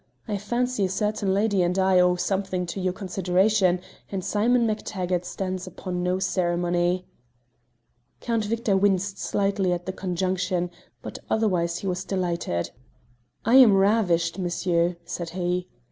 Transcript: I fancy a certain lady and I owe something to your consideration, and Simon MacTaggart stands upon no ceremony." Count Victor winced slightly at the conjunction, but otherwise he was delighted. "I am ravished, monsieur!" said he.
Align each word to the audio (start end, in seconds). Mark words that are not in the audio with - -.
I 0.27 0.35
fancy 0.39 0.83
a 0.85 0.89
certain 0.89 1.31
lady 1.31 1.61
and 1.61 1.77
I 1.77 1.99
owe 1.99 2.15
something 2.15 2.65
to 2.65 2.79
your 2.81 2.91
consideration, 2.91 3.79
and 4.11 4.25
Simon 4.25 4.65
MacTaggart 4.65 5.25
stands 5.25 5.67
upon 5.67 6.01
no 6.01 6.17
ceremony." 6.17 7.05
Count 8.19 8.45
Victor 8.45 8.75
winced 8.75 9.19
slightly 9.19 9.71
at 9.71 9.85
the 9.85 9.93
conjunction, 9.93 10.71
but 11.03 11.19
otherwise 11.29 11.77
he 11.77 11.87
was 11.87 12.03
delighted. 12.03 12.71
"I 13.45 13.57
am 13.57 13.75
ravished, 13.77 14.39
monsieur!" 14.39 14.95
said 15.05 15.29
he. 15.37 15.67